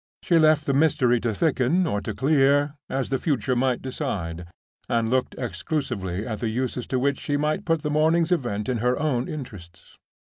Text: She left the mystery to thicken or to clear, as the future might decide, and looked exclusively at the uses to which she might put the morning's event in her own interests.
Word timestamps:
She 0.23 0.39
left 0.39 0.65
the 0.65 0.73
mystery 0.73 1.19
to 1.19 1.31
thicken 1.31 1.85
or 1.85 2.01
to 2.01 2.15
clear, 2.15 2.73
as 2.89 3.09
the 3.09 3.19
future 3.19 3.55
might 3.55 3.83
decide, 3.83 4.47
and 4.89 5.07
looked 5.07 5.35
exclusively 5.37 6.25
at 6.25 6.39
the 6.39 6.49
uses 6.49 6.87
to 6.87 6.97
which 6.97 7.19
she 7.19 7.37
might 7.37 7.65
put 7.65 7.83
the 7.83 7.91
morning's 7.91 8.31
event 8.31 8.67
in 8.67 8.79
her 8.79 8.97
own 8.97 9.27
interests. 9.27 9.99